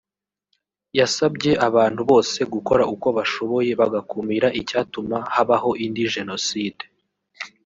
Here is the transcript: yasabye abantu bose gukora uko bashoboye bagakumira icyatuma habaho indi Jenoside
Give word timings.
yasabye 0.99 1.51
abantu 1.67 2.01
bose 2.11 2.39
gukora 2.53 2.83
uko 2.93 3.07
bashoboye 3.17 3.71
bagakumira 3.81 4.47
icyatuma 4.61 5.17
habaho 5.35 5.69
indi 5.85 6.03
Jenoside 6.15 6.83